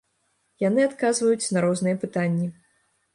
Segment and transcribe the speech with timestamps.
[0.61, 2.47] Яны адказваюць на розныя пытанні.